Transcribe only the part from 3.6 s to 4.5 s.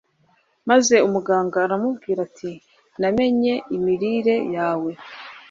imirire